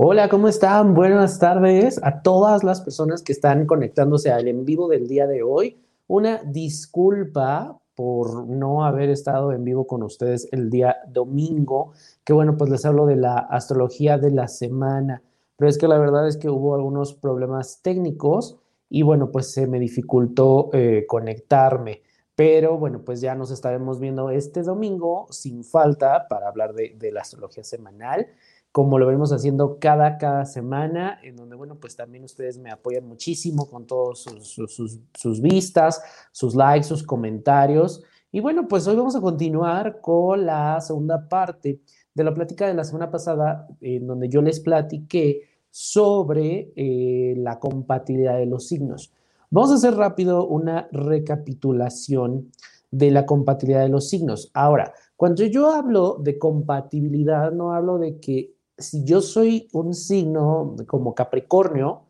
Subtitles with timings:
[0.00, 0.94] Hola, ¿cómo están?
[0.94, 5.42] Buenas tardes a todas las personas que están conectándose al en vivo del día de
[5.42, 5.82] hoy.
[6.06, 12.56] Una disculpa por no haber estado en vivo con ustedes el día domingo, que bueno,
[12.56, 15.20] pues les hablo de la astrología de la semana,
[15.56, 18.56] pero es que la verdad es que hubo algunos problemas técnicos
[18.88, 22.02] y bueno, pues se me dificultó eh, conectarme.
[22.36, 27.10] Pero bueno, pues ya nos estaremos viendo este domingo sin falta para hablar de, de
[27.10, 28.28] la astrología semanal
[28.78, 33.08] como lo venimos haciendo cada, cada semana, en donde, bueno, pues también ustedes me apoyan
[33.08, 38.04] muchísimo con todos sus, vistas, sus likes, sus comentarios.
[38.30, 41.80] Y bueno, pues hoy vamos a continuar con la segunda parte
[42.14, 45.42] de la plática de la semana pasada, en donde yo les platiqué
[45.72, 49.12] sobre eh, la compatibilidad de los signos.
[49.50, 52.52] Vamos a hacer rápido una recapitulación
[52.92, 54.52] de la compatibilidad de los signos.
[54.54, 60.76] Ahora, cuando yo hablo de compatibilidad, no hablo de que si yo soy un signo
[60.86, 62.02] como Capricornio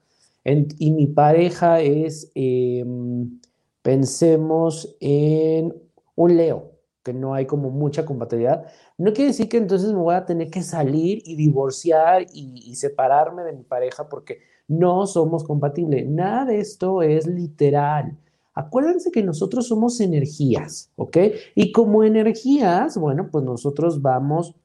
[0.45, 3.41] y mi pareja es, em,
[3.83, 5.75] pensemos en
[6.15, 8.67] un Leo, que no hay como mucha compatibilidad,
[8.97, 12.75] no quiere decir que entonces me voy a tener que salir y divorciar y, y
[12.77, 16.07] separarme de mi pareja porque no somos compatibles.
[16.09, 18.19] Nada de esto es literal.
[18.55, 21.17] Acuérdense que nosotros somos energías, ¿ok?
[21.55, 24.57] Y como energías, bueno, pues nosotros vamos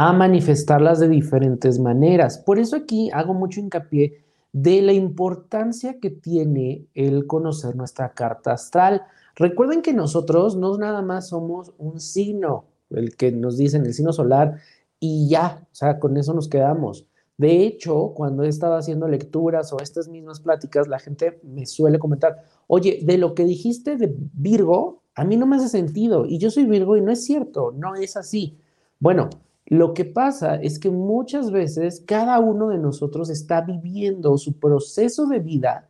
[0.00, 2.38] a manifestarlas de diferentes maneras.
[2.38, 8.52] Por eso aquí hago mucho hincapié de la importancia que tiene el conocer nuestra carta
[8.52, 9.02] astral.
[9.34, 14.12] Recuerden que nosotros no nada más somos un signo, el que nos dicen el signo
[14.12, 14.60] solar,
[15.00, 17.04] y ya, o sea, con eso nos quedamos.
[17.36, 21.98] De hecho, cuando he estado haciendo lecturas o estas mismas pláticas, la gente me suele
[21.98, 26.38] comentar, oye, de lo que dijiste de Virgo, a mí no me hace sentido, y
[26.38, 28.60] yo soy Virgo y no es cierto, no es así.
[29.00, 29.28] Bueno,
[29.68, 35.26] lo que pasa es que muchas veces cada uno de nosotros está viviendo su proceso
[35.26, 35.88] de vida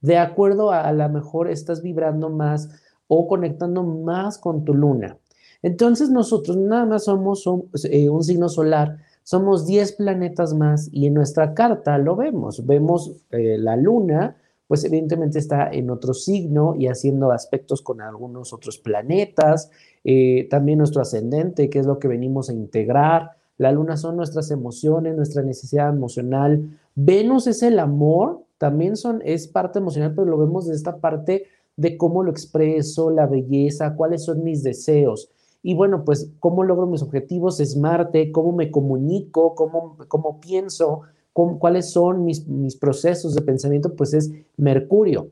[0.00, 2.70] de acuerdo a a lo mejor estás vibrando más
[3.06, 5.18] o conectando más con tu luna.
[5.62, 7.44] Entonces nosotros nada más somos
[7.84, 12.64] eh, un, signo solar, somos 10 planetas más y en nuestra carta lo vemos.
[12.64, 14.36] Vemos eh, la luna,
[14.68, 19.70] pues evidentemente está en otro signo y haciendo aspectos con algunos otros planetas.
[20.04, 23.30] Eh, también nuestro ascendente, que es lo que venimos a integrar.
[23.56, 26.78] La luna son nuestras emociones, nuestra necesidad emocional.
[26.94, 31.46] Venus es el amor, también son, es parte emocional, pero lo vemos de esta parte
[31.76, 35.30] de cómo lo expreso, la belleza, cuáles son mis deseos.
[35.62, 41.02] Y bueno, pues cómo logro mis objetivos es Marte, cómo me comunico, cómo, cómo pienso,
[41.58, 45.30] cuáles son mis, mis procesos de pensamiento, pues es Mercurio.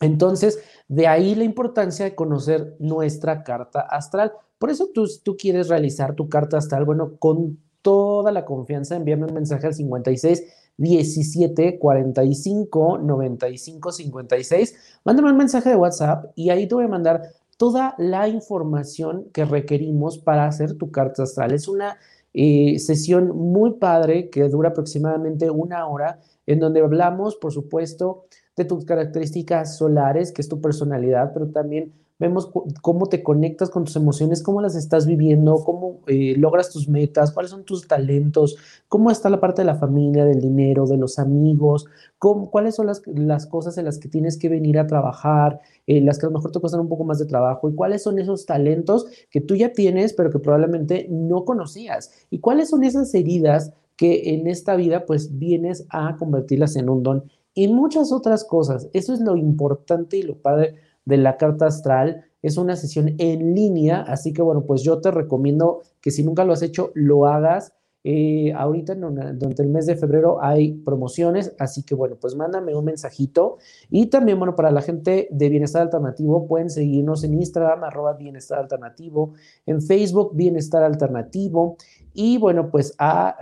[0.00, 0.58] Entonces,
[0.88, 4.32] de ahí la importancia de conocer nuestra carta astral.
[4.58, 9.26] Por eso tú, tú quieres realizar tu carta astral, bueno, con toda la confianza, envíame
[9.26, 10.42] un mensaje al 56
[10.76, 14.74] 17 45 95 56.
[15.04, 17.22] Mándame un mensaje de WhatsApp y ahí te voy a mandar
[17.56, 21.52] toda la información que requerimos para hacer tu carta astral.
[21.52, 21.98] Es una
[22.34, 28.64] eh, sesión muy padre que dura aproximadamente una hora, en donde hablamos, por supuesto, de
[28.64, 31.92] tus características solares, que es tu personalidad, pero también
[32.24, 36.88] vemos cómo te conectas con tus emociones, cómo las estás viviendo, cómo eh, logras tus
[36.88, 38.56] metas, cuáles son tus talentos,
[38.88, 41.86] cómo está la parte de la familia, del dinero, de los amigos,
[42.18, 46.18] cuáles son las, las, cosas en las que tienes que venir a trabajar, eh, las
[46.18, 48.46] que a lo mejor te cuestan un poco más de trabajo, y cuáles son esos
[48.46, 53.72] talentos que tú ya tienes, pero que probablemente no conocías, y cuáles son esas heridas
[53.96, 57.24] que en esta vida pues vienes a convertirlas en un don
[57.54, 58.88] y muchas otras cosas.
[58.92, 60.74] Eso es lo importante y lo padre
[61.04, 62.24] de la carta astral.
[62.42, 66.44] Es una sesión en línea, así que bueno, pues yo te recomiendo que si nunca
[66.44, 67.72] lo has hecho, lo hagas.
[68.06, 72.84] Eh, ahorita durante el mes de febrero hay promociones, así que bueno, pues mándame un
[72.84, 73.56] mensajito.
[73.88, 78.58] Y también, bueno, para la gente de Bienestar Alternativo, pueden seguirnos en Instagram, arroba Bienestar
[78.58, 79.32] Alternativo,
[79.64, 81.78] en Facebook, Bienestar Alternativo.
[82.12, 83.38] Y bueno, pues a,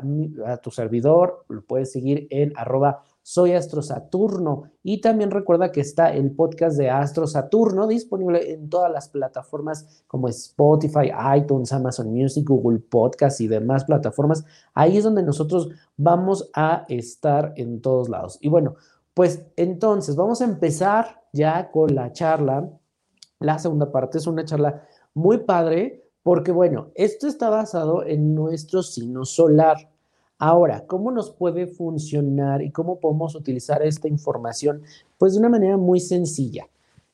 [0.46, 4.64] a tu servidor lo puedes seguir en arroba soy Astro Saturno.
[4.82, 10.04] Y también recuerda que está el podcast de Astro Saturno disponible en todas las plataformas
[10.06, 14.44] como Spotify, iTunes, Amazon Music, Google Podcast y demás plataformas.
[14.74, 18.38] Ahí es donde nosotros vamos a estar en todos lados.
[18.40, 18.74] Y bueno,
[19.14, 22.68] pues entonces vamos a empezar ya con la charla.
[23.38, 24.82] La segunda parte es una charla
[25.14, 29.91] muy padre porque bueno, esto está basado en nuestro signo solar.
[30.44, 34.82] Ahora, ¿cómo nos puede funcionar y cómo podemos utilizar esta información?
[35.16, 36.66] Pues de una manera muy sencilla.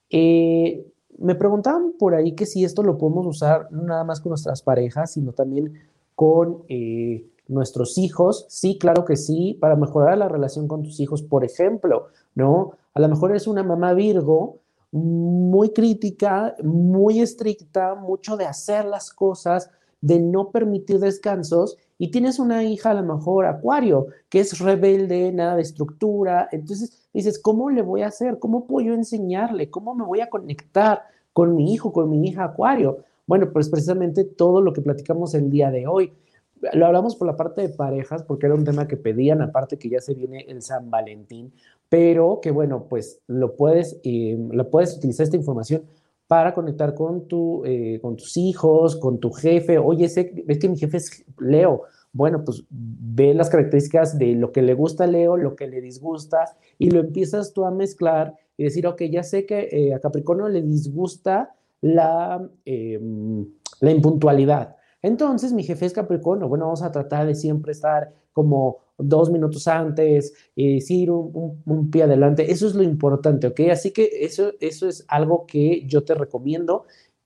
[0.09, 0.87] Eh,
[1.19, 4.63] me preguntaban por ahí que si esto lo podemos usar no nada más con nuestras
[4.63, 5.75] parejas, sino también
[6.15, 11.21] con eh, nuestros hijos, sí, claro que sí, para mejorar la relación con tus hijos,
[11.21, 12.73] por ejemplo, ¿no?
[12.95, 14.57] A lo mejor es una mamá Virgo
[14.91, 19.69] muy crítica, muy estricta, mucho de hacer las cosas,
[20.01, 25.33] de no permitir descansos y tienes una hija a lo mejor acuario, que es rebelde,
[25.33, 28.39] nada de estructura, entonces dices, ¿cómo le voy a hacer?
[28.39, 29.69] ¿Cómo puedo yo enseñarle?
[29.69, 31.03] ¿Cómo me voy a conectar
[31.33, 32.99] con mi hijo, con mi hija acuario?
[33.27, 36.13] Bueno, pues precisamente todo lo que platicamos el día de hoy.
[36.73, 39.89] Lo hablamos por la parte de parejas, porque era un tema que pedían, aparte que
[39.89, 41.53] ya se viene el San Valentín,
[41.89, 45.83] pero que bueno, pues lo puedes, eh, lo puedes utilizar esta información
[46.29, 49.79] para conectar con, tu, eh, con tus hijos, con tu jefe.
[49.79, 51.83] Oye, sé, es que mi jefe es Leo.
[52.13, 55.81] Bueno, pues ve las características de lo que le gusta a Leo, lo que le
[55.81, 56.45] disgusta,
[56.79, 60.49] y lo empiezas tú a mezclar y decir, ok, ya sé que eh, a Capricornio
[60.49, 63.47] le disgusta la, em,
[63.81, 64.77] la impuntualidad.
[65.01, 66.49] Entonces, mi jefe es Capricornio.
[66.49, 72.03] Bueno, vamos a tratar de siempre estar como dos minutos antes, y ir un, pie
[72.03, 72.51] adelante.
[72.51, 73.61] Eso es lo importante, ¿ok?
[73.71, 76.85] Así que eso, eso es algo que yo te recomiendo.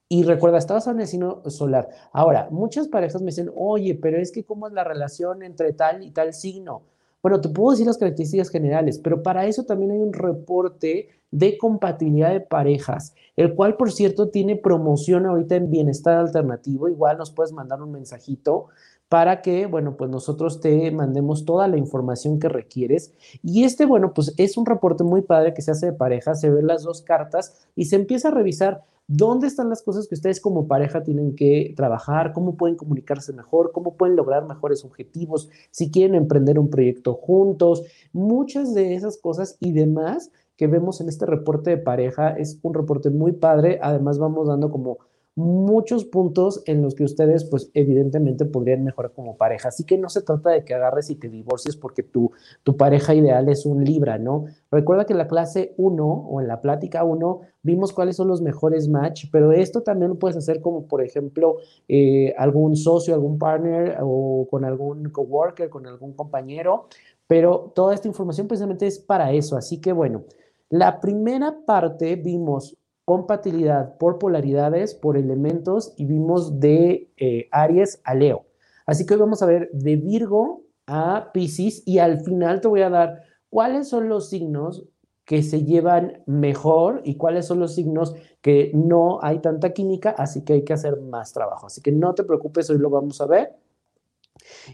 [0.08, 1.88] Y recuerda, estabas en el signo solar.
[2.12, 6.02] Ahora, muchas parejas me dicen, oye, pero es que cómo es la relación entre tal
[6.02, 6.82] y tal signo.
[7.22, 11.56] Bueno, te puedo decir las características generales, pero para eso también hay un reporte de
[11.56, 16.88] compatibilidad de parejas, el cual, por cierto, tiene promoción ahorita en Bienestar Alternativo.
[16.88, 18.68] Igual nos puedes mandar un mensajito
[19.12, 23.12] para que, bueno, pues nosotros te mandemos toda la información que requieres.
[23.42, 26.48] Y este, bueno, pues es un reporte muy padre que se hace de pareja, se
[26.48, 30.40] ven las dos cartas y se empieza a revisar dónde están las cosas que ustedes
[30.40, 35.90] como pareja tienen que trabajar, cómo pueden comunicarse mejor, cómo pueden lograr mejores objetivos, si
[35.90, 37.82] quieren emprender un proyecto juntos,
[38.14, 42.72] muchas de esas cosas y demás que vemos en este reporte de pareja es un
[42.72, 45.00] reporte muy padre, además vamos dando como
[45.34, 49.68] muchos puntos en los que ustedes, pues evidentemente podrían mejorar como pareja.
[49.68, 52.32] Así que no se trata de que agarres y te divorcies porque tu,
[52.62, 54.44] tu pareja ideal es un Libra, ¿no?
[54.70, 58.42] Recuerda que en la clase 1 o en la plática 1 vimos cuáles son los
[58.42, 61.56] mejores match, pero esto también lo puedes hacer como, por ejemplo,
[61.88, 66.88] eh, algún socio, algún partner o con algún coworker, con algún compañero,
[67.26, 69.56] pero toda esta información precisamente es para eso.
[69.56, 70.24] Así que bueno,
[70.68, 78.14] la primera parte vimos compatibilidad por polaridades, por elementos y vimos de eh, Aries a
[78.14, 78.46] Leo.
[78.86, 82.82] Así que hoy vamos a ver de Virgo a Pisces y al final te voy
[82.82, 84.84] a dar cuáles son los signos
[85.24, 90.44] que se llevan mejor y cuáles son los signos que no hay tanta química, así
[90.44, 91.66] que hay que hacer más trabajo.
[91.66, 93.52] Así que no te preocupes, hoy lo vamos a ver.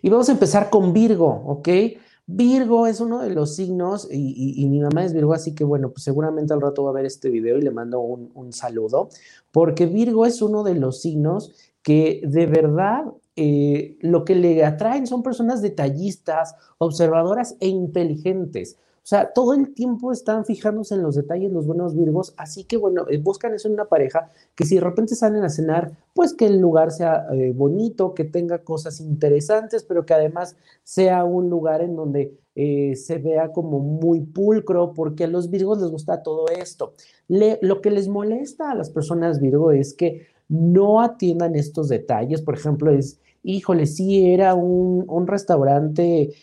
[0.00, 1.68] Y vamos a empezar con Virgo, ¿ok?
[2.30, 6.02] Virgo es uno de los signos y, mi mamá es Virgo, así que bueno, pues
[6.02, 9.08] seguramente al rato va a ver este video y le mando un, saludo,
[9.50, 15.06] porque Virgo es uno de los signos que de verdad eh, lo que le atraen
[15.06, 18.76] son personas detallistas, observadoras e inteligentes.
[19.08, 22.76] O sea, todo el tiempo están fijándose en los detalles los buenos Virgos, así que
[22.76, 26.34] bueno, eh, buscan eso en una pareja que si de repente salen a cenar, pues
[26.34, 31.48] que el lugar sea eh, bonito, que tenga cosas interesantes, pero que además sea un
[31.48, 36.22] lugar en donde eh, se vea como muy pulcro, porque a los Virgos les gusta
[36.22, 36.92] todo esto.
[37.28, 42.56] lo que les molesta a las personas Virgo es que no atiendan estos detalles, por
[42.56, 46.34] ejemplo, es, híjole, sí era un, un restaurante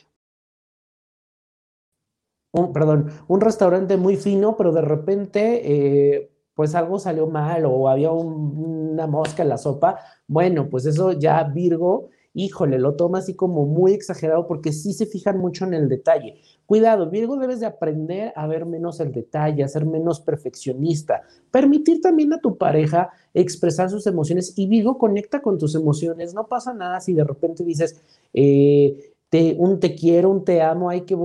[2.55, 7.89] un, perdón, un restaurante muy fino, pero de repente, eh, pues algo salió mal o
[7.89, 13.33] había una mosca en la sopa, bueno, pues eso ya Virgo, híjole, lo toma así
[13.33, 16.35] como muy exagerado porque sí se fijan mucho en el detalle.
[16.65, 22.01] Cuidado, Virgo debes de aprender a ver menos el detalle, a ser menos perfeccionista, permitir
[22.01, 26.73] también a tu pareja expresar sus emociones y Virgo conecta con tus emociones, no pasa
[26.73, 28.01] nada si de repente dices,
[28.33, 29.14] eh,
[29.57, 31.17] un te quiero, un te amo, hay que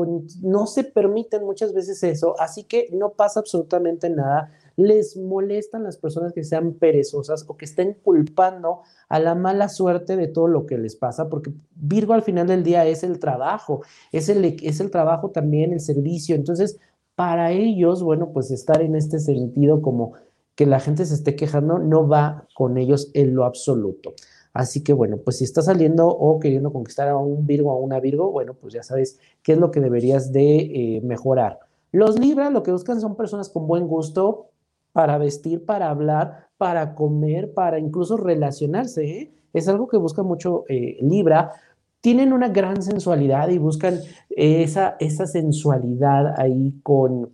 [0.42, 4.50] no se permiten muchas veces eso, así que no pasa absolutamente nada.
[4.76, 10.16] Les molestan las personas que sean perezosas o que estén culpando a la mala suerte
[10.16, 13.82] de todo lo que les pasa, porque Virgo al final del día es el trabajo,
[14.12, 16.34] es el, es el trabajo también, el servicio.
[16.34, 16.78] Entonces,
[17.14, 20.14] para ellos, bueno, pues estar en este sentido como
[20.54, 24.14] que la gente se esté quejando no va con ellos en lo absoluto.
[24.52, 27.78] Así que bueno, pues si estás saliendo o queriendo conquistar a un Virgo o a
[27.78, 31.60] una Virgo, bueno, pues ya sabes qué es lo que deberías de eh, mejorar.
[31.92, 34.48] Los Libra lo que buscan son personas con buen gusto
[34.92, 39.04] para vestir, para hablar, para comer, para incluso relacionarse.
[39.04, 39.32] ¿eh?
[39.52, 41.52] Es algo que busca mucho eh, Libra.
[42.00, 47.30] Tienen una gran sensualidad y buscan esa, esa sensualidad ahí con,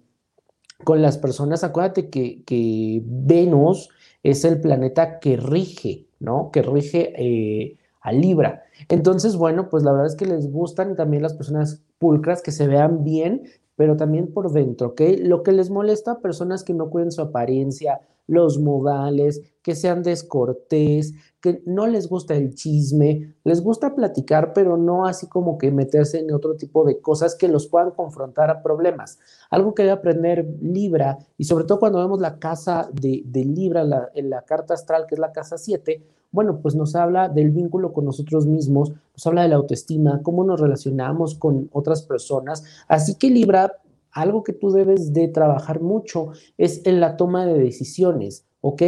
[0.85, 1.65] con las personas.
[1.65, 3.89] Acuérdate que, que Venus
[4.23, 6.51] es el planeta que rige ¿no?
[6.51, 8.65] Que rige eh, a Libra.
[8.89, 12.67] Entonces, bueno, pues la verdad es que les gustan también las personas pulcras que se
[12.67, 13.43] vean bien,
[13.77, 15.01] pero también por dentro, ¿ok?
[15.19, 20.03] Lo que les molesta a personas que no cuiden su apariencia, los modales, que sean
[20.03, 25.71] descortés, que no les gusta el chisme, les gusta platicar, pero no así como que
[25.71, 29.19] meterse en otro tipo de cosas que los puedan confrontar a problemas.
[29.51, 34.31] Algo que debe aprender Libra, y sobre todo cuando vemos la casa de, Libra en
[34.31, 36.03] la carta astral, que es la casa 7,
[36.33, 40.45] bueno, pues nos habla del vínculo con nosotros mismos, nos habla de la autoestima, cómo
[40.45, 42.65] nos relacionamos con otras personas.
[42.89, 43.73] Así que Libra,
[44.17, 48.83] algo que tú debes de trabajar mucho es en la toma de decisiones, ¿ok?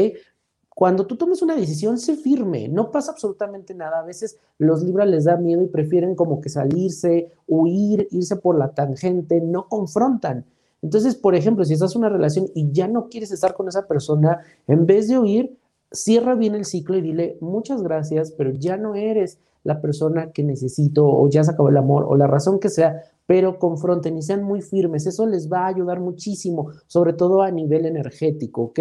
[0.71, 3.99] Cuando tú tomes una decisión, sé firme, no pasa absolutamente nada.
[3.99, 8.57] A veces los Libra les da miedo y prefieren como que salirse, huir, irse por
[8.57, 10.47] la tangente, no confrontan.
[10.81, 13.87] Entonces, por ejemplo, si estás en una relación y ya no quieres estar con esa
[13.87, 15.59] persona, en vez de huir,
[15.91, 20.43] cierra bien el ciclo y dile muchas gracias, pero ya no eres la persona que
[20.43, 24.23] necesito o ya se acabó el amor o la razón que sea, pero confronten y
[24.23, 25.07] sean muy firmes.
[25.07, 28.81] Eso les va a ayudar muchísimo, sobre todo a nivel energético, ¿ok?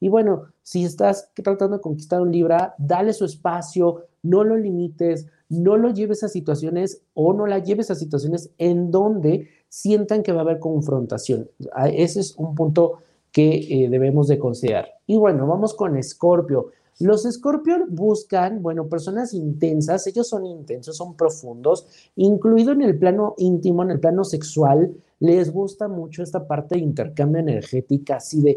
[0.00, 5.26] Y bueno, si estás tratando de conquistar un Libra, dale su espacio, no lo limites,
[5.48, 10.32] no lo lleves a situaciones o no la lleves a situaciones en donde sientan que
[10.32, 11.48] va a haber confrontación.
[11.72, 12.98] Ah, ese es un punto
[13.32, 14.88] que eh, debemos de considerar.
[15.06, 16.70] Y bueno, vamos con Escorpio.
[16.98, 21.86] Los Escorpio buscan, bueno, personas intensas, ellos son intensos, son profundos,
[22.16, 26.82] incluido en el plano íntimo, en el plano sexual, les gusta mucho esta parte de
[26.82, 28.56] intercambio energético, así de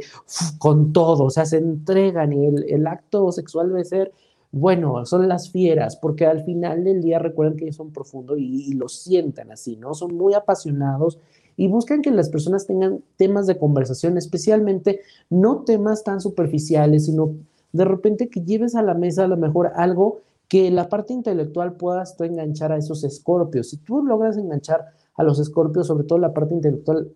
[0.58, 4.14] con todo, o sea, se entregan y el, acto sexual debe ser,
[4.52, 8.70] bueno, son las fieras, porque al final del día recuerden que ellos son profundos y,
[8.70, 9.94] y lo sientan así, ¿no?
[9.94, 11.20] Son muy apasionados
[11.56, 17.36] y buscan que las personas tengan temas de conversación, especialmente no temas tan superficiales, sino
[17.72, 21.74] de repente que lleves a la mesa a lo mejor algo que la parte intelectual
[21.74, 23.70] puedas enganchar a esos escorpios.
[23.70, 27.12] Si tú logras enganchar a los escorpios, sobre todo la parte intelectual,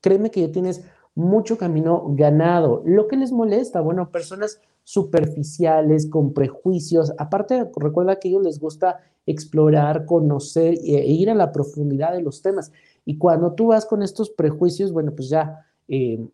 [0.00, 0.84] créeme que ya tienes
[1.14, 2.82] mucho camino ganado.
[2.84, 7.12] Lo que les molesta, bueno, personas superficiales, con prejuicios.
[7.16, 12.22] Aparte, recuerda que a ellos les gusta explorar, conocer e ir a la profundidad de
[12.22, 12.70] los temas.
[13.06, 16.26] Y cuando tú vas con estos prejuicios, bueno, pues ya eh,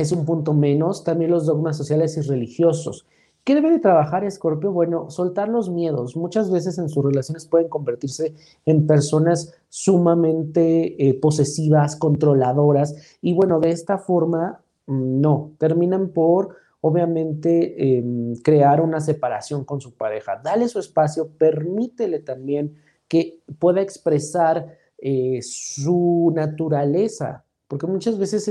[0.00, 1.04] es un punto menos.
[1.04, 3.06] También los dogmas sociales y religiosos.
[3.44, 4.70] ¿Qué debe de trabajar Escorpio?
[4.70, 6.16] Bueno, soltar los miedos.
[6.16, 8.34] Muchas veces en sus relaciones pueden convertirse
[8.66, 16.56] en personas sumamente eh, posesivas, controladoras, y bueno, de esta forma, mm, no, terminan por
[16.82, 20.40] obviamente em, crear una separación con su pareja.
[20.42, 22.76] Dale su espacio, permítele también
[23.08, 28.48] que pueda expresar eh, su naturaleza, porque muchas veces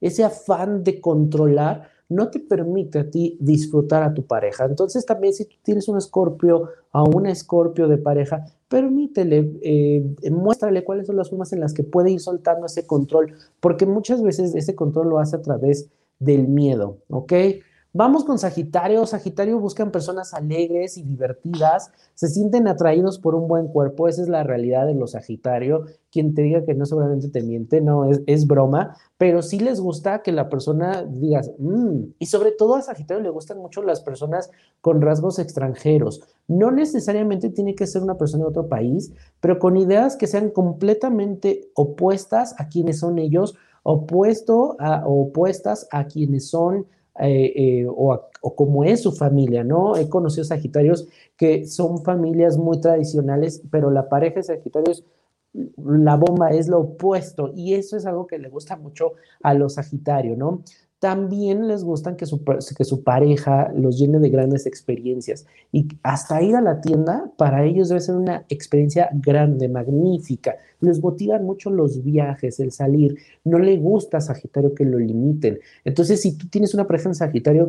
[0.00, 4.64] ese afán de controlar no te permite a ti disfrutar a tu pareja.
[4.64, 10.82] Entonces también si tú tienes un escorpio a una escorpio de pareja, permítele, eh, muéstrale
[10.82, 14.54] cuáles son las formas en las que puede ir soltando ese control, porque muchas veces
[14.54, 17.32] ese control lo hace a través del miedo, ¿ok?
[17.96, 19.06] Vamos con Sagitario.
[19.06, 24.08] Sagitario buscan personas alegres y divertidas, se sienten atraídos por un buen cuerpo.
[24.08, 25.84] Esa es la realidad de los Sagitario.
[26.10, 30.22] Quien te diga que no seguramente te miente, no, es, broma, pero sí les gusta
[30.22, 34.50] que la persona digas, mm", y sobre todo a Sagitario le gustan mucho las personas
[34.80, 36.20] con rasgos extranjeros.
[36.48, 40.50] No necesariamente tiene que ser una persona de otro país, pero con ideas que sean
[40.50, 46.86] completamente opuestas a quienes son ellos, opuesto opuestas a quienes son
[47.20, 49.96] eh, eh, o, como es su familia, ¿no?
[49.96, 51.06] He conocido Sagitarios
[51.36, 55.04] que son familias muy tradicionales, pero la pareja de Sagitarios,
[55.52, 59.74] la bomba es lo opuesto y eso es algo que le gusta mucho a los
[59.74, 60.62] Sagitarios, ¿no?
[61.04, 65.44] También les gustan que su, que su pareja los llene de grandes experiencias.
[65.70, 70.56] Y hasta ir a la tienda, para ellos debe ser una experiencia grande, magnífica.
[70.80, 73.18] Les motivan mucho los viajes, el salir.
[73.44, 75.58] No le gusta a Sagitario que lo limiten.
[75.84, 77.68] Entonces, si tú tienes una pareja en Sagitario,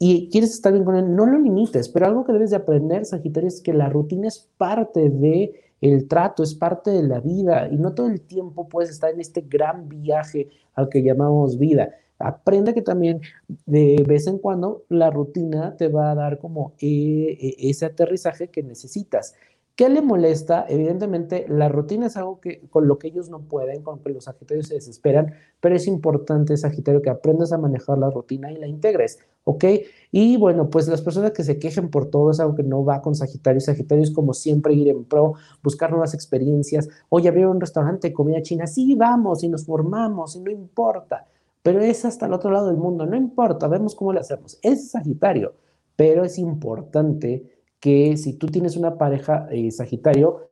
[0.00, 3.04] y quieres estar bien con él, no lo limites, pero algo que debes de aprender,
[3.04, 7.68] Sagitario, es que la rutina es parte de el trato, es parte de la vida
[7.70, 11.90] y no todo el tiempo puedes estar en este gran viaje al que llamamos vida.
[12.18, 13.20] Aprende que también
[13.66, 18.48] de vez en cuando la rutina te va a dar como eh, eh, ese aterrizaje
[18.48, 19.34] que necesitas.
[19.76, 20.64] ¿Qué le molesta?
[20.66, 24.24] Evidentemente, la rutina es algo que con lo que ellos no pueden, con que los
[24.24, 28.66] Sagitarios se desesperan, pero es importante, Sagitario, que aprendas a manejar la rutina y la
[28.66, 29.64] integres, ¿ok?
[30.12, 33.02] Y bueno, pues las personas que se quejen por todo es algo que no va
[33.02, 33.60] con Sagitario.
[33.60, 36.88] Sagitario es como siempre ir en pro, buscar nuevas experiencias.
[37.10, 41.26] Oye, abrieron un restaurante de comida china, sí, vamos y nos formamos y no importa
[41.66, 44.56] pero es hasta el otro lado del mundo, no importa, vemos cómo le hacemos.
[44.62, 45.54] Es Sagitario,
[45.96, 47.42] pero es importante
[47.80, 50.50] que si tú tienes una pareja eh, Sagitario,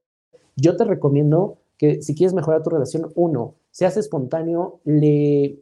[0.56, 5.60] yo te recomiendo que si quieres mejorar tu relación, uno, seas espontáneo, le,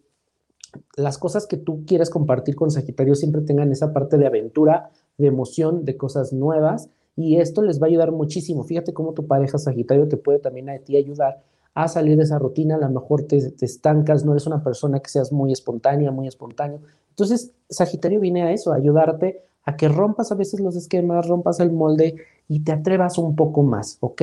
[0.97, 5.26] las cosas que tú quieres compartir con Sagitario siempre tengan esa parte de aventura, de
[5.26, 8.64] emoción, de cosas nuevas, y esto les va a ayudar muchísimo.
[8.64, 11.42] Fíjate cómo tu pareja Sagitario te puede también a ti ayudar
[11.75, 15.00] a salir de esa rutina, a lo mejor te, te estancas, no eres una persona
[15.00, 16.81] que seas muy espontánea, muy espontáneo.
[17.11, 21.61] Entonces, Sagitario viene a eso, a ayudarte a que rompas a veces los esquemas, rompas
[21.61, 22.17] el molde
[22.49, 24.23] y te atrevas un poco más, ¿ok?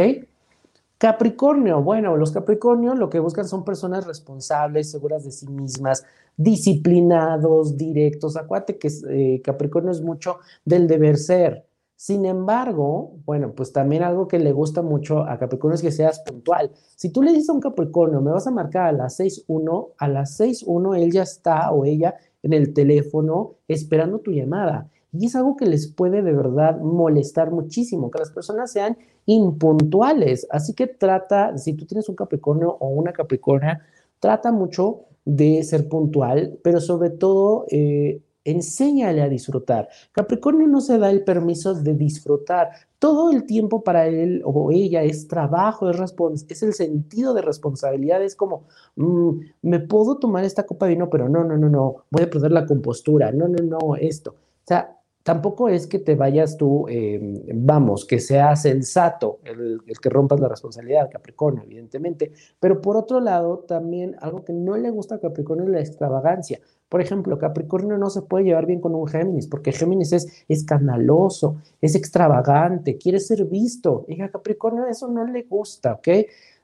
[0.98, 6.04] Capricornio, bueno, los Capricornio lo que buscan son personas responsables, seguras de sí mismas,
[6.36, 8.36] disciplinados, directos.
[8.36, 11.69] Acuérdate que eh, Capricornio es mucho del deber ser.
[12.00, 16.22] Sin embargo, bueno, pues también algo que le gusta mucho a Capricornio es que seas
[16.22, 16.72] puntual.
[16.96, 20.08] Si tú le dices a un Capricornio, me vas a marcar a las 6.1, a
[20.08, 24.90] las 6.1 él ya está o ella en el teléfono esperando tu llamada.
[25.12, 30.48] Y es algo que les puede de verdad molestar muchísimo, que las personas sean impuntuales.
[30.52, 33.82] Así que trata, si tú tienes un Capricornio o una Capricornia,
[34.22, 39.90] trata mucho de ser puntual, pero sobre todo eh, enséñale a disfrutar.
[40.12, 42.70] Capricornio no se da el permiso de disfrutar.
[43.00, 48.22] Todo el tiempo para él o ella es trabajo, es, es el sentido de responsabilidad.
[48.24, 48.66] Es como,
[48.96, 52.30] mm, me puedo tomar esta copa de vino, pero no, no, no, no, voy a
[52.30, 53.32] perder la compostura.
[53.32, 54.32] No, no, no, esto.
[54.32, 60.00] O sea, tampoco es que te vayas tú, em, vamos, que seas sensato, el, el
[60.00, 64.90] que rompas la responsabilidad, Capricornio, evidentemente, pero por otro lado, también algo que no le
[64.90, 66.60] gusta a Capricornio es la extravagancia.
[66.90, 71.58] Por ejemplo, Capricornio no se puede llevar bien con un Géminis, porque Géminis es escandaloso,
[71.82, 74.06] es extravagante, quiere ser visto.
[74.08, 76.08] Y a Capricornio eso no le gusta, ¿ok?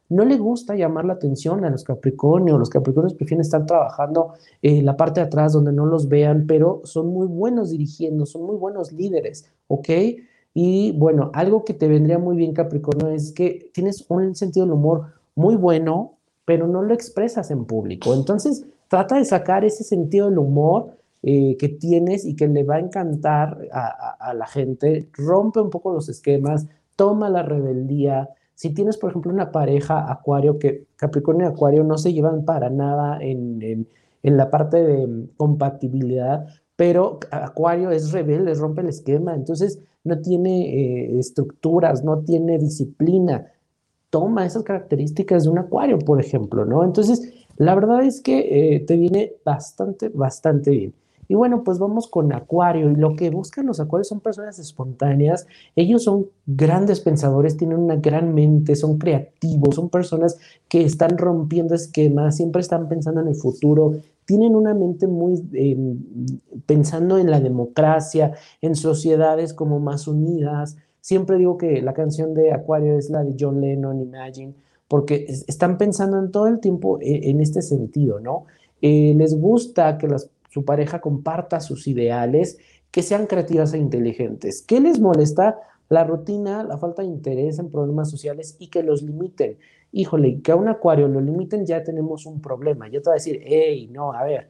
[0.10, 2.60] no le gusta llamar la atención a los Capricornios.
[2.60, 6.82] Los Capricornios prefieren estar trabajando en la parte de atrás donde no los vean, pero
[6.84, 9.90] son muy buenos dirigiendo, son muy buenos líderes, ¿ok?
[10.54, 14.74] Y bueno, algo que te vendría muy bien Capricornio es que tienes un sentido del
[14.74, 16.14] humor muy bueno,
[16.46, 18.14] pero no lo expresas en público.
[18.14, 22.76] Entonces, trata de sacar ese sentido del humor eh, que tienes y que le va
[22.76, 25.10] a encantar a la gente.
[25.14, 30.58] Rompe un poco los esquemas, toma la rebeldía, si tienes, por ejemplo, una pareja Acuario,
[30.58, 33.88] que Capricornio y Acuario no se llevan para nada en,
[34.24, 40.70] la parte de mm, compatibilidad, pero Acuario es rebelde, rompe el esquema, entonces no tiene
[40.70, 43.46] eh, estructuras, no tiene disciplina.
[44.10, 46.84] Toma esas características de un Acuario, por ejemplo, ¿no?
[46.84, 50.94] Entonces, la verdad es que eh, te viene bastante, bastante bien.
[51.28, 52.92] Y bueno, pues vamos con Acuario.
[52.92, 55.48] Y lo que buscan los Acuarios son personas espontáneas.
[55.76, 60.38] Ellos son grandes pensadores, tienen una gran mente, son creativos, son personas
[60.68, 65.98] que están rompiendo esquemas, siempre están pensando en el futuro, tienen una mente muy em,
[66.66, 70.78] pensando en la democracia, en sociedades como más unidas.
[71.02, 74.54] Siempre digo que la canción de Acuario es la de John Lennon, Imagine,
[74.88, 78.46] porque están pensando en todo el tiempo eh, en este sentido, ¿no?
[78.82, 80.08] Eh, les gusta que
[80.50, 82.58] su pareja comparta sus ideales,
[82.92, 84.62] que sean creativas e inteligentes.
[84.62, 85.60] ¿Qué les molesta?
[85.90, 89.58] La rutina, la falta de interés en problemas sociales y que los limiten.
[89.92, 92.88] Híjole, que a un acuario lo limiten, ya tenemos un problema.
[92.88, 94.50] Ya te voy a decir, hey, no, a ver,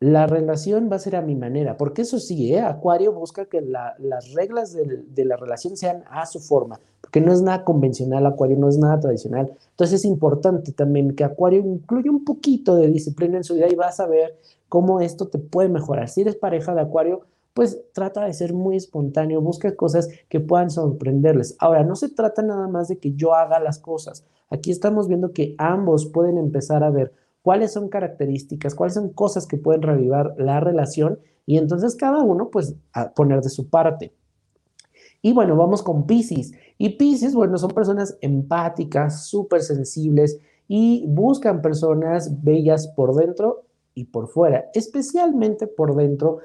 [0.00, 2.60] la relación va a ser a mi manera, porque eso sí, ¿eh?
[2.60, 7.32] Acuario busca que las reglas de, de, la relación sean a su forma, porque no
[7.34, 9.52] es nada convencional, Acuario no es nada tradicional.
[9.72, 13.74] Entonces es importante también que Acuario incluya un poquito de disciplina en su vida y
[13.74, 14.38] vas a ver
[14.70, 16.08] cómo esto te puede mejorar.
[16.08, 17.20] Si eres pareja de Acuario,
[17.52, 21.56] pues trata de ser muy espontáneo, busca cosas que puedan sorprenderles.
[21.58, 24.24] Ahora, no se trata nada más de que yo haga las cosas.
[24.48, 29.46] Aquí estamos viendo que ambos pueden empezar a ver cuáles son características, cuáles son cosas
[29.46, 32.74] que pueden revivar la relación y entonces cada uno pues
[33.14, 34.12] poner de su parte.
[35.22, 36.52] Y bueno, vamos con Pisces.
[36.78, 44.04] Y Pisces, bueno, son personas empáticas, súper sensibles y buscan personas bellas por dentro y
[44.04, 46.38] por fuera, especialmente por dentro,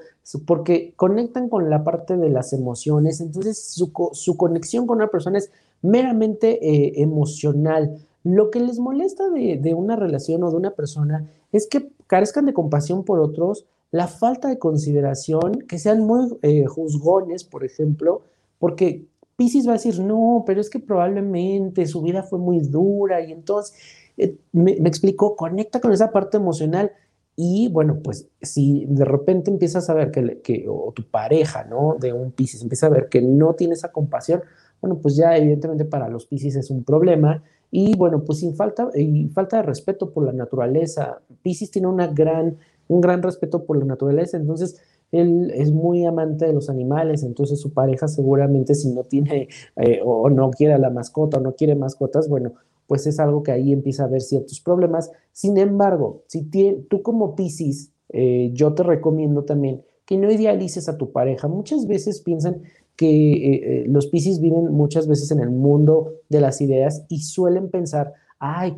[0.46, 5.50] porque conectan con la parte de las emociones, entonces su, conexión con una persona es
[5.80, 7.96] meramente eh, emocional.
[8.26, 12.52] Lo que les molesta de, una relación o de una persona es que carezcan de
[12.52, 18.22] compasión por otros, la falta de consideración, que sean muy eh, juzgones, por ejemplo,
[18.58, 23.20] porque Pisces va a decir, no, pero es que probablemente su vida fue muy dura
[23.20, 23.76] y entonces,
[24.16, 26.90] eh, me, me explicó, conecta con esa parte emocional
[27.36, 31.96] y bueno, pues si de repente empiezas a ver que, que o tu pareja, ¿no?
[32.00, 34.42] De un Piscis empieza a ver que no tiene esa compasión,
[34.80, 37.44] bueno, pues ya evidentemente para los Piscis es un problema.
[37.78, 41.20] Y bueno, pues sin falta, y falta de respeto por la naturaleza.
[41.42, 42.56] Piscis tiene una gran,
[42.88, 44.80] un gran respeto por la naturaleza, entonces
[45.12, 50.00] él es muy amante de los animales, entonces su pareja seguramente si no tiene eh,
[50.02, 52.54] o no quiere a la mascota o no quiere mascotas, bueno,
[52.86, 55.10] pues es algo que ahí empieza a haber ciertos problemas.
[55.32, 56.48] Sin embargo, si
[56.88, 61.46] tú como Pisces, eh, yo te recomiendo también que no idealices a tu pareja.
[61.46, 62.62] Muchas veces piensan
[62.96, 67.70] que eh, los Pisces viven muchas veces en el mundo de las ideas y suelen
[67.70, 68.74] pensar, ay,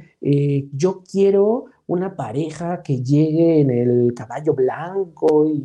[0.73, 5.65] yo quiero una pareja que llegue en el caballo blanco y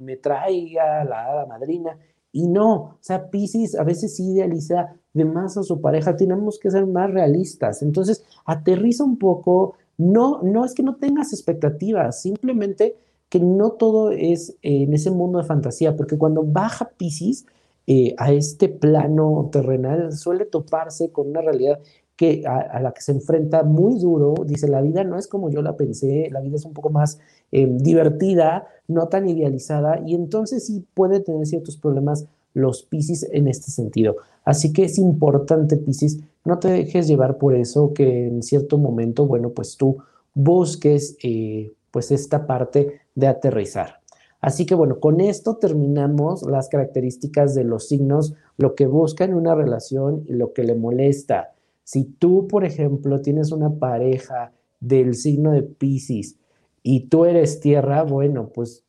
[0.00, 1.96] me traiga la madrina.
[2.32, 6.70] Y no, o sea, Pisces a veces idealiza de más a su pareja, tenemos que
[6.70, 7.82] ser más realistas.
[7.82, 12.96] Entonces, aterriza un poco, no, no es que no tengas expectativas, simplemente
[13.28, 17.46] que no todo es en ese mundo de fantasía, porque cuando baja Pisces
[17.90, 21.80] eh, a este plano terrenal, suele toparse con una realidad
[22.16, 25.62] que a, la que se enfrenta muy duro, dice, la vida no es como yo
[25.62, 27.18] la pensé, la vida es un poco más
[27.50, 33.48] eh, divertida, no tan idealizada, y entonces sí puede tener ciertos problemas los Pisces en
[33.48, 34.16] este sentido.
[34.44, 39.26] Así que es importante, Pisces, no te dejes llevar por eso, que en cierto momento,
[39.26, 39.96] bueno, pues tú
[40.34, 43.97] busques eh, pues esta parte de aterrizar.
[44.40, 49.34] Así que bueno, con esto terminamos las características de los signos, lo que busca en
[49.34, 51.54] una relación y lo que le molesta.
[51.82, 56.36] Si tú, por ejemplo, tienes una pareja del signo de Pisces
[56.82, 58.84] y tú eres tierra, bueno, pues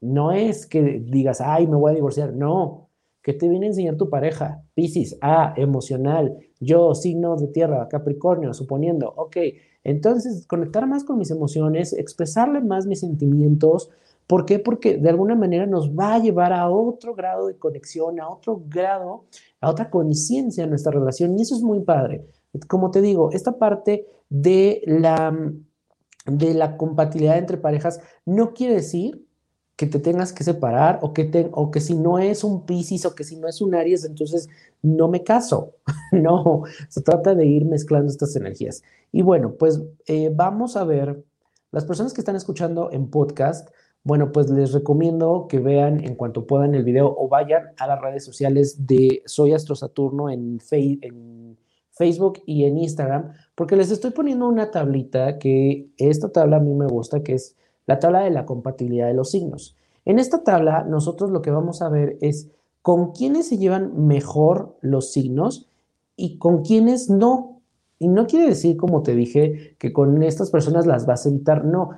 [0.00, 2.88] no es que digas, ay, me voy a divorciar, no,
[3.22, 8.54] que te viene a enseñar tu pareja, Pisces, ah, emocional, yo, signo de tierra, Capricornio,
[8.54, 9.36] suponiendo, ok,
[9.84, 13.90] entonces conectar más con mis emociones, expresarle más mis sentimientos,
[14.26, 14.58] ¿Por qué?
[14.58, 18.62] Porque de alguna manera nos va a llevar a otro grado de conexión, a otro
[18.66, 19.24] grado,
[19.60, 21.38] a otra conciencia en nuestra relación.
[21.38, 22.26] Y eso es muy padre.
[22.68, 25.36] Como te digo, esta parte de la,
[26.26, 29.26] de la compatibilidad entre parejas no quiere decir
[29.76, 33.04] que te tengas que separar o que, te, o que si no es un Piscis
[33.04, 34.48] o que si no es un Aries, entonces
[34.82, 35.74] no me caso.
[36.12, 38.82] no, se trata de ir mezclando estas energías.
[39.12, 41.22] Y bueno, pues eh, vamos a ver,
[41.72, 43.68] las personas que están escuchando en podcast,
[44.06, 48.00] bueno, pues les recomiendo que vean en cuanto puedan el video o vayan a las
[48.00, 50.60] redes sociales de Soy Astro Saturno en,
[51.90, 56.72] Facebook y en Instagram, porque les estoy poniendo una tablita que esta tabla a mí
[56.72, 59.76] me gusta, que es la tabla de la compatibilidad de los signos.
[60.04, 62.48] En esta tabla nosotros lo que vamos a ver es
[62.82, 65.68] con quiénes se llevan mejor los signos
[66.14, 67.60] y con quiénes no.
[67.98, 71.64] Y no quiere decir, como te dije, que con estas personas las vas a evitar,
[71.64, 71.90] no.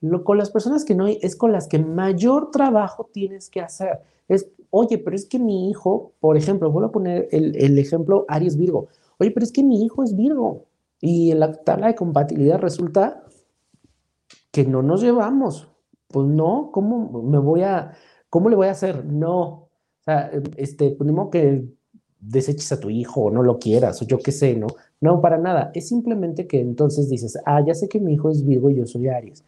[0.00, 4.00] Lo, con las personas que no es con las que mayor trabajo tienes que hacer.
[4.28, 8.24] Es, oye, pero es que mi hijo, por ejemplo, voy a poner el, el ejemplo
[8.28, 8.88] Aries Virgo.
[9.18, 10.64] Oye, pero es que mi hijo es Virgo
[11.00, 13.24] y en la tabla de compatibilidad resulta
[14.50, 15.68] que no nos llevamos.
[16.08, 17.92] Pues no, ¿cómo me voy a,
[18.30, 19.04] cómo le voy a hacer?
[19.04, 19.42] No.
[19.42, 21.64] O sea, este, ponemos pues que
[22.20, 24.68] deseches a tu hijo o no lo quieras o yo qué sé, ¿no?
[25.00, 25.70] No, para nada.
[25.74, 28.86] Es simplemente que entonces dices, ah, ya sé que mi hijo es Virgo y yo
[28.86, 29.44] soy Aries.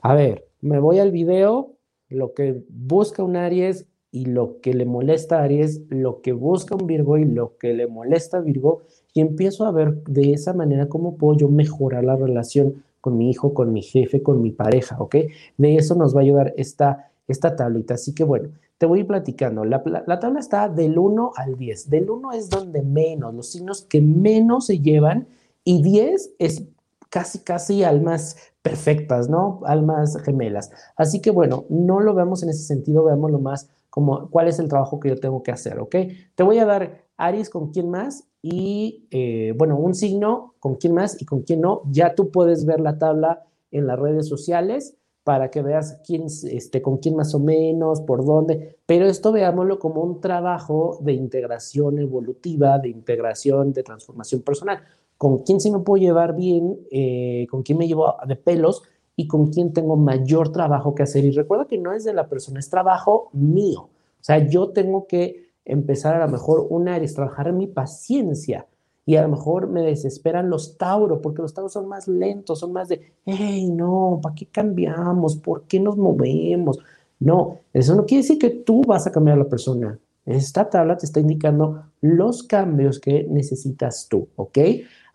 [0.00, 1.74] A ver, me voy al video,
[2.08, 6.76] lo que busca un Aries y lo que le molesta a Aries, lo que busca
[6.76, 8.82] un Virgo y lo que le molesta a Virgo,
[9.12, 13.30] y empiezo a ver de esa manera cómo puedo yo mejorar la relación con mi
[13.30, 15.16] hijo, con mi jefe, con mi pareja, ¿ok?
[15.56, 17.94] De eso nos va a ayudar esta, esta tablita.
[17.94, 19.64] Así que bueno, te voy a ir platicando.
[19.64, 21.90] La, la, tabla está del 1 al 10.
[21.90, 25.26] Del 1 es donde menos, los signos que menos se llevan,
[25.64, 26.64] y 10 es
[27.08, 29.60] casi, casi almas perfectas, ¿no?
[29.64, 30.70] Almas gemelas.
[30.96, 34.68] Así que bueno, no lo vemos en ese sentido, veámoslo más como cuál es el
[34.68, 35.96] trabajo que yo tengo que hacer, ¿ok?
[36.34, 40.94] Te voy a dar Aries con quién más y, eh, bueno, un signo con quién
[40.94, 41.82] más y con quién no.
[41.90, 44.94] Ya tú puedes ver la tabla en las redes sociales
[45.24, 49.78] para que veas quién, este, con quién más o menos, por dónde, pero esto veámoslo
[49.78, 54.80] como un trabajo de integración evolutiva, de integración, de transformación personal.
[55.18, 58.82] Con quién sí me puedo llevar bien, eh, con quién me llevo de pelos
[59.16, 61.24] y con quién tengo mayor trabajo que hacer.
[61.24, 63.80] Y recuerda que no es de la persona, es trabajo mío.
[63.80, 68.66] O sea, yo tengo que empezar a lo mejor una es trabajar en mi paciencia.
[69.04, 72.72] Y a lo mejor me desesperan los Tauros, porque los Tauros son más lentos, son
[72.72, 75.36] más de, hey, no, ¿para qué cambiamos?
[75.36, 76.78] ¿Por qué nos movemos?
[77.18, 79.98] No, eso no quiere decir que tú vas a cambiar a la persona.
[80.26, 84.58] Esta tabla te está indicando los cambios que necesitas tú, ¿ok?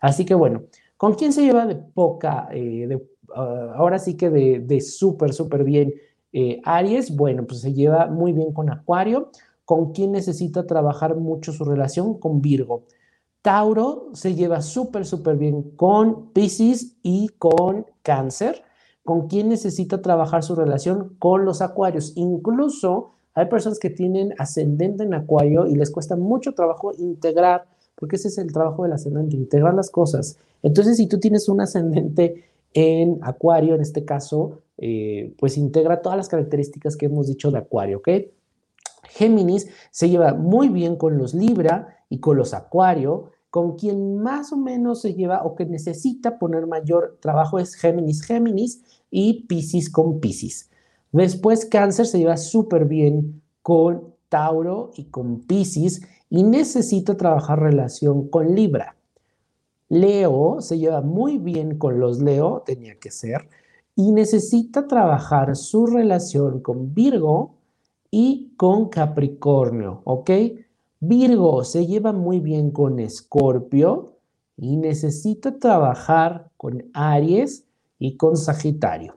[0.00, 0.64] Así que bueno,
[0.96, 3.00] ¿con quién se lleva de poca, eh, de
[3.34, 5.94] Ah, ahora sí que de, súper, súper bien.
[6.32, 9.30] Eh, Aries, bueno, pues se lleva muy bien con Acuario.
[9.64, 12.18] ¿Con quién necesita trabajar mucho su relación?
[12.18, 12.84] Con Virgo.
[13.42, 18.62] Tauro se lleva súper, súper bien con Pisces y con Cáncer.
[19.04, 21.16] ¿Con quién necesita trabajar su relación?
[21.18, 22.12] Con los acuarios.
[22.16, 28.16] Incluso hay personas que tienen ascendente en acuario y les cuesta mucho trabajo integrar, porque
[28.16, 30.36] ese es el trabajo del ascendente, integrar las cosas.
[30.62, 36.16] Entonces, si tú tienes un ascendente en acuario, en este caso, eh, pues integra todas
[36.16, 38.08] las características que hemos dicho de acuario, ¿ok?
[39.14, 43.30] Géminis se lleva muy bien con los Libra y con los Acuario.
[43.50, 48.22] Con quien más o menos se lleva o que necesita poner mayor trabajo es Géminis,
[48.22, 50.70] Géminis y Piscis con Piscis.
[51.12, 58.28] Después Cáncer se lleva súper bien con Tauro y con Piscis y necesita trabajar relación
[58.28, 58.96] con Libra.
[59.88, 63.48] Leo se lleva muy bien con los Leo, tenía que ser,
[63.94, 67.54] y necesita trabajar su relación con Virgo
[68.10, 70.30] y con Capricornio, ¿ok?
[70.98, 74.14] Virgo se lleva muy bien con Escorpio
[74.56, 77.66] y necesita trabajar con Aries
[78.00, 79.16] y con Sagitario.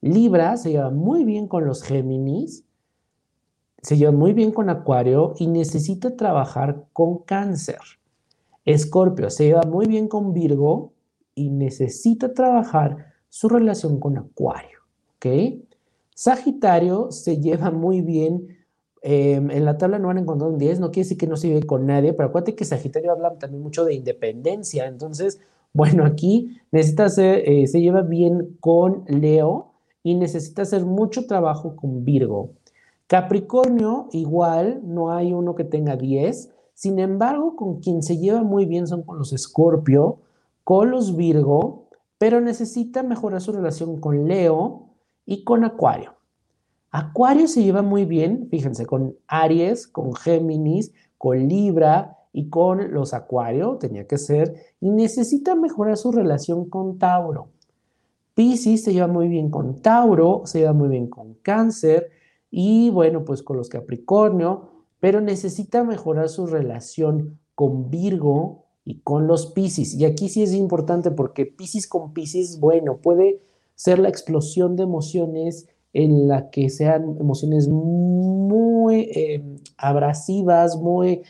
[0.00, 2.64] Libra se lleva muy bien con los Géminis,
[3.82, 7.78] se lleva muy bien con Acuario y necesita trabajar con Cáncer.
[8.64, 10.92] Escorpio se lleva muy bien con Virgo
[11.34, 14.80] y necesita trabajar su relación con Acuario,
[15.16, 15.26] ¿ok?
[16.14, 18.56] Sagitario se lleva muy bien.
[19.02, 21.36] Em, en la tabla no van a encontrar un 10, no quiere decir que no
[21.36, 24.86] se vive con nadie, pero acuérdate que Sagitario habla también mucho de independencia.
[24.86, 25.40] Entonces,
[25.72, 32.04] bueno, aquí necesita eh, se lleva bien con Leo y necesita hacer mucho trabajo con
[32.04, 32.50] Virgo.
[33.08, 36.50] Capricornio, igual, no hay uno que tenga 10.
[36.74, 40.18] Sin embargo, con quien se lleva muy bien son con los Escorpio,
[40.62, 44.90] con los Virgo, pero necesita mejorar su relación con Leo
[45.24, 46.16] y con Acuario.
[46.90, 53.14] Acuario se lleva muy bien, fíjense, con Aries, con Géminis, con Libra y con los
[53.14, 57.48] Acuario, tenía que ser, y necesita mejorar su relación con Tauro.
[58.34, 62.10] Piscis se lleva muy bien con Tauro, se lleva muy bien con Cáncer
[62.50, 69.26] y bueno, pues con los Capricornio, pero necesita mejorar su relación con Virgo y con
[69.26, 69.94] los Piscis.
[69.94, 73.40] Y aquí sí es importante porque Piscis con Piscis, bueno, puede
[73.74, 79.42] ser la explosión de emociones en la que sean emociones muy eh,
[79.76, 81.22] abrasivas, muy,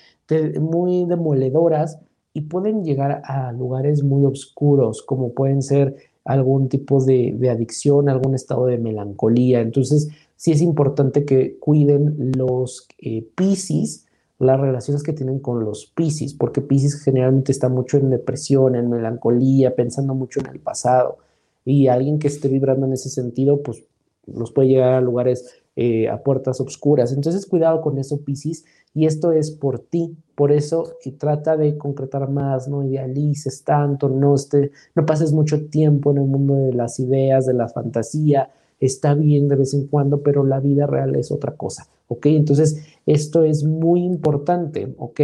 [0.60, 1.98] muy demoledoras
[2.32, 8.34] y pueden llegar a lugares muy oscuros, como pueden ser algún tipo de, adicción, algún
[8.34, 9.60] estado de melancolía.
[9.60, 14.06] Entonces, sí es importante que cuiden los eh, Piscis,
[14.38, 18.88] las relaciones que tienen con los Piscis, porque Piscis generalmente está mucho en depresión, en
[18.88, 21.18] melancolía, pensando mucho en el pasado
[21.64, 23.82] y alguien que esté vibrando en ese sentido, pues
[24.26, 27.12] nos puede llegar a lugares, eh, a puertas oscuras.
[27.12, 30.16] Entonces, cuidado con eso, Piscis, y esto es por ti.
[30.36, 35.66] Por eso, y trata de concretar más, no idealices tanto, no, esté, no pases mucho
[35.66, 38.50] tiempo en el mundo de las ideas, de la fantasía.
[38.80, 42.26] Está bien de vez en cuando, pero la vida real es otra cosa, ¿ok?
[42.26, 45.20] Entonces, esto es muy importante, ¿ok?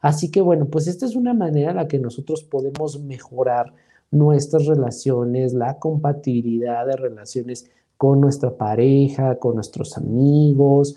[0.00, 3.72] Así que bueno, pues esta es una manera en la que nosotros podemos mejorar
[4.10, 10.96] nuestras relaciones, la compatibilidad de relaciones con nuestra pareja, con nuestros amigos,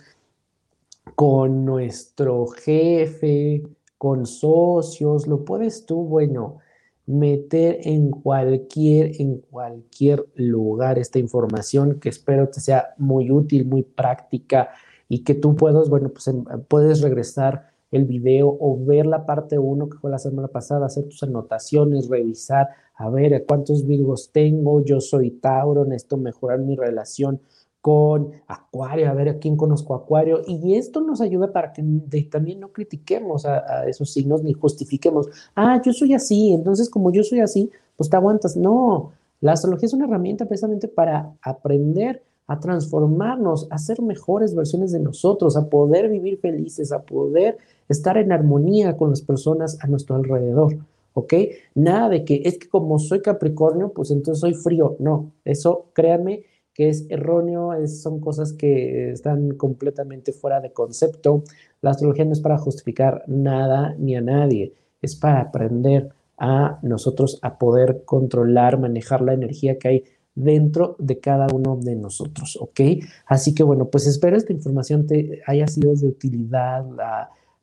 [1.15, 3.63] con nuestro jefe,
[3.97, 6.59] con socios, lo puedes tú, bueno,
[7.05, 13.83] meter en cualquier, en cualquier lugar esta información que espero te sea muy útil, muy
[13.83, 14.69] práctica
[15.09, 19.59] y que tú puedas, bueno, pues em, puedes regresar el video o ver la parte
[19.59, 24.83] 1 que fue la semana pasada, hacer tus anotaciones, revisar, a ver cuántos Virgos tengo,
[24.85, 27.41] yo soy Tauro, necesito mejorar mi relación
[27.81, 30.41] con Acuario, a ver a quién conozco Acuario.
[30.47, 31.83] Y esto nos ayuda para que
[32.29, 37.11] también no critiquemos a, a, esos signos ni justifiquemos, ah, yo soy así, entonces como
[37.11, 38.55] yo soy así, pues te aguantas.
[38.55, 44.91] No, la astrología es una herramienta precisamente para aprender a transformarnos, a ser mejores versiones
[44.91, 49.87] de nosotros, a poder vivir felices, a poder estar en armonía con las personas a
[49.87, 50.77] nuestro alrededor.
[51.13, 51.33] ¿ok?
[51.75, 54.95] Nada de que es que como soy Capricornio, pues entonces soy frío.
[54.99, 61.43] No, eso créanme que es erróneo, son cosas que están completamente fuera de concepto.
[61.81, 67.39] La astrología no es para justificar nada ni a nadie, es para aprender a nosotros
[67.41, 70.03] a poder controlar, manejar la energía que hay
[70.33, 72.79] dentro de cada uno de nosotros, ¿ok?
[73.25, 76.85] Así que bueno, pues espero esta información te haya sido de utilidad.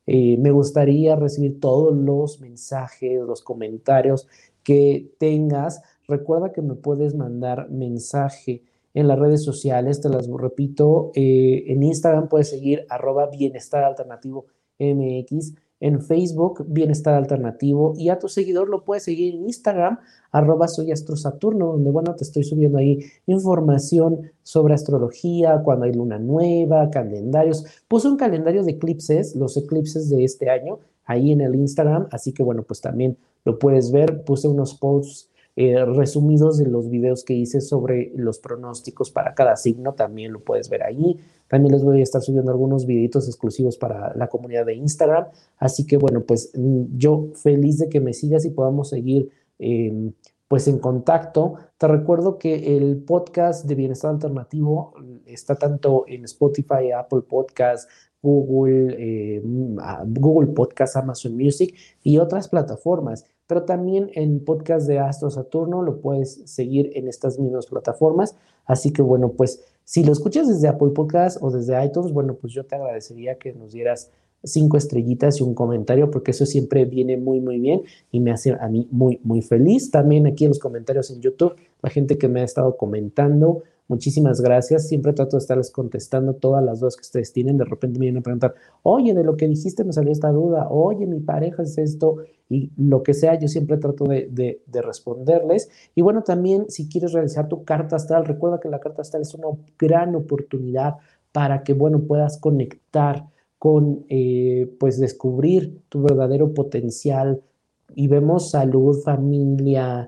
[0.05, 4.27] Eh, me gustaría recibir todos los mensajes, los comentarios
[4.63, 5.81] que tengas.
[6.07, 11.83] Recuerda que me puedes mandar mensaje en las redes sociales, te las repito, eh, en
[11.83, 14.45] Instagram puedes seguir arroba bienestar alternativo
[14.79, 19.99] MX en Facebook, Bienestar Alternativo, y a tu seguidor lo puedes seguir en Instagram,
[20.31, 26.19] arroba soy astrosaturno, donde, bueno, te estoy subiendo ahí información sobre astrología, cuando hay luna
[26.19, 27.65] nueva, calendarios.
[27.87, 32.33] Puse un calendario de eclipses, los eclipses de este año, ahí en el Instagram, así
[32.33, 34.23] que, bueno, pues también lo puedes ver.
[34.25, 35.28] Puse unos posts
[35.61, 40.39] eh, resumidos de los videos que hice sobre los pronósticos para cada signo, también lo
[40.39, 41.19] puedes ver ahí.
[41.49, 45.25] También les voy a estar subiendo algunos videitos exclusivos para la comunidad de Instagram.
[45.57, 50.13] Así que bueno, pues mm, yo feliz de que me sigas y podamos seguir em,
[50.47, 51.55] pues en contacto.
[51.77, 54.93] Te recuerdo que el podcast de Bienestar Alternativo
[55.25, 57.89] está tanto en Spotify, Apple Podcast,
[58.21, 65.31] Google, eh, Google Podcast, Amazon Music y otras plataformas pero también en podcast de Astro
[65.31, 68.35] Saturno lo puedes seguir en estas mismas plataformas.
[68.63, 72.53] Así que bueno, pues si lo escuchas desde Apple Podcast o desde iTunes, bueno, pues
[72.53, 74.11] yo te agradecería que nos dieras
[74.43, 77.81] cinco estrellitas y un comentario, porque eso siempre viene muy, muy bien
[78.11, 79.89] y me hace a mí muy, muy feliz.
[79.89, 84.39] También aquí en los comentarios en YouTube, la gente que me ha estado comentando, Muchísimas
[84.39, 84.87] gracias.
[84.87, 87.57] Siempre trato de estarles contestando todas las dudas que ustedes tienen.
[87.57, 90.69] De repente me vienen a preguntar, oye, de lo que dijiste me salió esta duda,
[90.69, 92.17] oye, mi pareja es esto,
[92.49, 95.69] y lo que sea, yo siempre trato de, responderles.
[95.95, 99.33] Y bueno, también si quieres realizar tu carta astral, recuerda que la carta astral es
[99.33, 99.47] una
[99.79, 100.97] gran oportunidad
[101.31, 103.25] para que, bueno, puedas conectar
[103.57, 107.41] con, eh, pues, descubrir tu verdadero potencial,
[107.95, 110.07] y vemos salud, familia,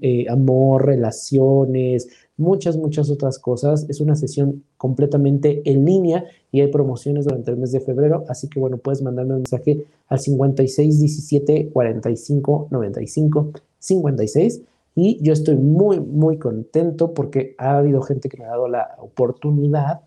[0.00, 2.08] eh, amor, relaciones,
[2.40, 3.86] muchas, muchas otras cosas.
[3.88, 8.48] Es una sesión completamente en línea y hay promociones durante el mes de febrero, así
[8.48, 14.62] que bueno, puedes mandarme un mensaje al 56 17 45 95 56
[14.96, 18.96] y yo estoy muy, muy contento porque ha habido gente que me ha dado la
[18.98, 20.00] oportunidad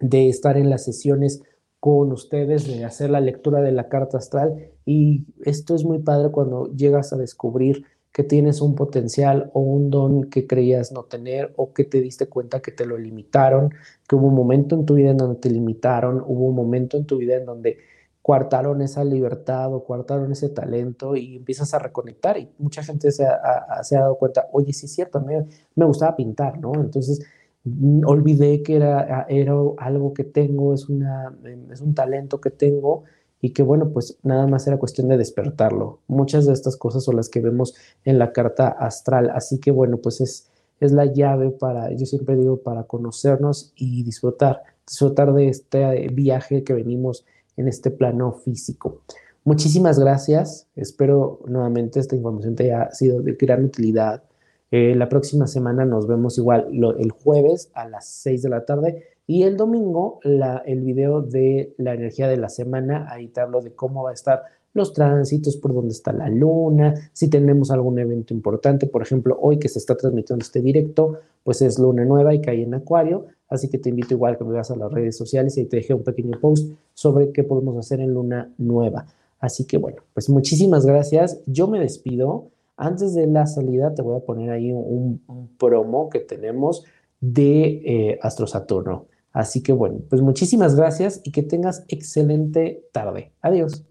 [0.00, 1.42] de estar en las sesiones
[1.80, 6.30] con ustedes, de hacer la lectura de la carta astral y esto es muy padre
[6.30, 11.52] cuando llegas a descubrir que tienes un potencial o un don que creías no tener
[11.56, 13.70] o que te diste cuenta que te lo limitaron,
[14.08, 17.06] que hubo un momento en tu vida en donde te limitaron, hubo un momento en
[17.06, 17.78] tu vida en donde
[18.22, 23.24] coartaron esa libertad o coartaron ese talento y empiezas a reconectar y mucha gente se
[23.24, 26.74] ha, se ha dado cuenta, oye, sí es cierto, me, me gustaba pintar, ¿no?
[26.74, 27.24] Entonces
[27.64, 31.34] mm, olvidé que era, era algo que tengo, es, una,
[31.72, 33.04] es un talento que tengo
[33.40, 36.00] y que bueno, pues nada más era cuestión de despertarlo.
[36.08, 37.74] Muchas de estas cosas son las que vemos
[38.04, 40.48] en la carta astral, así que bueno, pues es,
[40.80, 46.64] es la llave para, yo siempre digo, para conocernos y disfrutar, disfrutar de este viaje
[46.64, 47.24] que venimos
[47.56, 49.02] en este plano físico.
[49.44, 54.22] Muchísimas gracias, espero nuevamente esta información te haya sido de gran utilidad.
[54.70, 59.17] Eh, la próxima semana nos vemos igual el jueves a las 6 de la tarde
[59.30, 63.72] y el domingo, el video de la energía de la semana, ahí te hablo de
[63.72, 68.32] cómo va a estar los tránsitos, por dónde está la luna, si tenemos algún evento
[68.32, 72.40] importante, por ejemplo, hoy que se está transmitiendo este directo, pues es luna nueva y
[72.40, 75.58] cae en acuario, así que te invito igual que me veas a las redes sociales
[75.58, 79.04] y te dejé un pequeño post sobre qué podemos hacer en luna nueva.
[79.40, 82.46] Así que bueno, pues muchísimas gracias, yo me despido.
[82.78, 85.20] Antes de la salida te voy a poner ahí un,
[85.58, 86.84] promo que tenemos
[87.20, 89.04] de eh, Astro Saturno.
[89.38, 93.34] Así que bueno, pues muchísimas gracias y que tengas excelente tarde.
[93.40, 93.84] Adiós.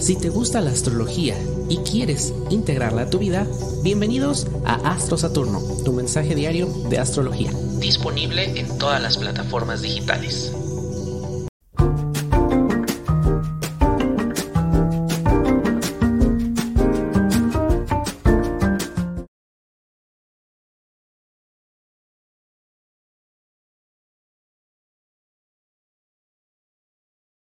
[0.00, 1.36] Si te gusta la astrología
[1.68, 3.46] y quieres integrarla a tu vida,
[3.84, 10.52] bienvenidos a Astro Saturno, tu mensaje diario de astrología, disponible en todas las plataformas digitales.